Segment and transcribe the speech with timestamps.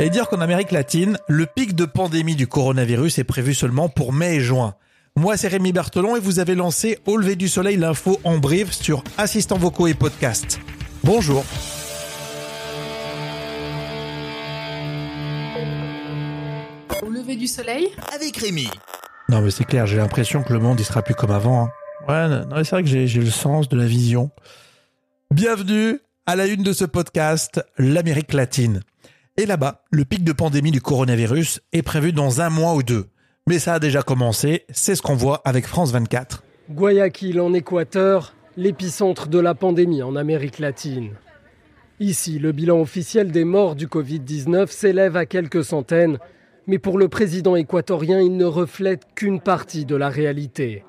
[0.00, 4.12] Et dire qu'en Amérique latine, le pic de pandémie du coronavirus est prévu seulement pour
[4.12, 4.74] mai et juin.
[5.16, 8.70] Moi, c'est Rémi Berthelon et vous avez lancé Au lever du soleil l'info en brief
[8.70, 10.60] sur assistants vocaux et podcast.
[11.02, 11.44] Bonjour.
[17.02, 18.68] Au lever du soleil avec Rémi.
[19.28, 21.64] Non mais c'est clair, j'ai l'impression que le monde il sera plus comme avant.
[21.66, 21.70] hein.
[22.08, 24.30] Ouais, non, c'est vrai que j'ai j'ai le sens de la vision.
[25.32, 28.80] Bienvenue à la une de ce podcast, l'Amérique latine.
[29.40, 33.06] Et là-bas, le pic de pandémie du coronavirus est prévu dans un mois ou deux.
[33.46, 36.42] Mais ça a déjà commencé, c'est ce qu'on voit avec France 24.
[36.72, 41.10] Guayaquil en Équateur, l'épicentre de la pandémie en Amérique latine.
[42.00, 46.18] Ici, le bilan officiel des morts du Covid-19 s'élève à quelques centaines,
[46.66, 50.82] mais pour le président équatorien, il ne reflète qu'une partie de la réalité.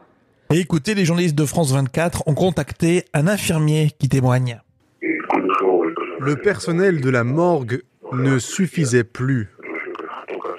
[0.51, 4.59] Et écoutez, les journalistes de France 24 ont contacté un infirmier qui témoigne.
[6.19, 9.49] Le personnel de la morgue ne suffisait plus.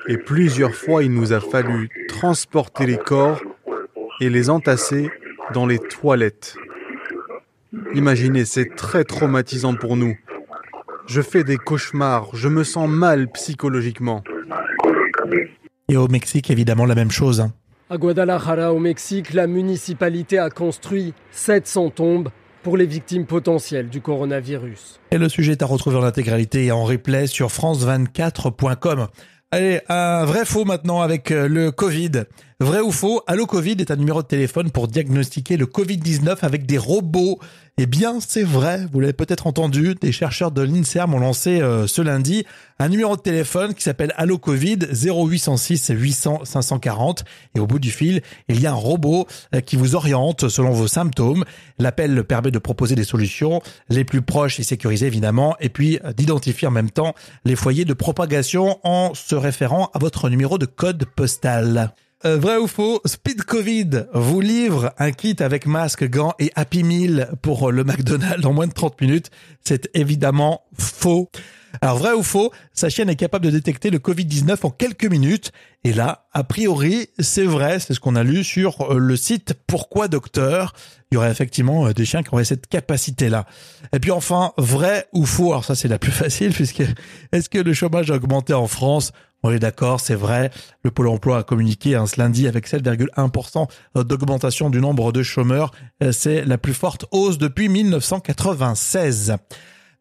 [0.09, 3.41] Et plusieurs fois, il nous a fallu transporter les corps
[4.21, 5.11] et les entasser
[5.53, 6.57] dans les toilettes.
[7.95, 10.17] Imaginez, c'est très traumatisant pour nous.
[11.07, 14.23] Je fais des cauchemars, je me sens mal psychologiquement.
[15.89, 17.41] Et au Mexique, évidemment, la même chose.
[17.41, 17.53] hein.
[17.89, 22.29] À Guadalajara, au Mexique, la municipalité a construit 700 tombes
[22.63, 25.01] pour les victimes potentielles du coronavirus.
[25.11, 29.09] Et le sujet est à retrouver en intégralité et en replay sur france24.com.
[29.53, 32.25] Allez, un vrai faux maintenant avec euh, le Covid.
[32.63, 36.67] Vrai ou faux, Allo Covid est un numéro de téléphone pour diagnostiquer le Covid-19 avec
[36.67, 37.39] des robots.
[37.79, 41.87] Eh bien, c'est vrai, vous l'avez peut-être entendu, des chercheurs de l'INSERM ont lancé euh,
[41.87, 42.45] ce lundi
[42.79, 47.91] un numéro de téléphone qui s'appelle Allo Covid 0806 800 540 et au bout du
[47.91, 51.47] fil, il y a un robot euh, qui vous oriente selon vos symptômes.
[51.79, 56.13] L'appel permet de proposer des solutions les plus proches et sécurisées évidemment et puis euh,
[56.13, 57.15] d'identifier en même temps
[57.47, 61.95] les foyers de propagation en se référant à votre numéro de code postal.
[62.27, 66.83] Euh, vrai ou faux, Speed Covid vous livre un kit avec masque, gants et Happy
[66.83, 69.31] Meal pour le McDonald's en moins de 30 minutes.
[69.65, 71.31] C'est évidemment faux.
[71.81, 75.53] Alors vrai ou faux, sa chienne est capable de détecter le Covid-19 en quelques minutes.
[75.83, 79.55] Et là, a priori, c'est vrai, c'est ce qu'on a lu sur euh, le site
[79.67, 80.75] Pourquoi Docteur.
[81.11, 83.47] Il y aurait effectivement euh, des chiens qui auraient cette capacité-là.
[83.95, 86.83] Et puis enfin, vrai ou faux, alors ça c'est la plus facile puisque
[87.33, 89.13] est-ce que le chômage a augmenté en France?
[89.43, 90.51] On est d'accord, c'est vrai.
[90.83, 93.69] Le Pôle emploi a communiqué hein, ce lundi avec 7,1%
[94.05, 95.73] d'augmentation du nombre de chômeurs.
[96.03, 99.37] Euh, C'est la plus forte hausse depuis 1996.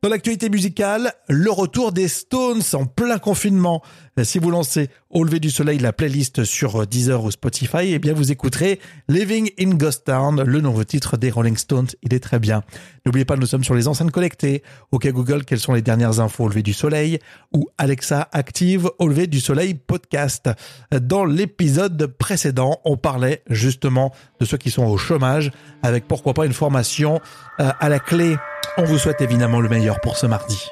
[0.01, 3.81] Dans l'actualité musicale, le retour des Stones en plein confinement.
[4.23, 8.13] Si vous lancez Au lever du soleil la playlist sur Deezer ou Spotify, eh bien
[8.13, 11.87] vous écouterez Living in Ghost Town, le nouveau titre des Rolling Stones.
[12.01, 12.63] Il est très bien.
[13.05, 14.63] N'oubliez pas, nous sommes sur les enceintes connectées.
[14.91, 17.19] OK Google, quelles sont les dernières infos au lever du soleil?
[17.53, 20.49] Ou Alexa active au lever du soleil podcast.
[20.93, 25.51] Dans l'épisode précédent, on parlait justement de ceux qui sont au chômage
[25.83, 27.19] avec pourquoi pas une formation
[27.59, 28.37] euh, à la clé.
[28.79, 30.71] On vous souhaite évidemment le meilleur pour ce mardi.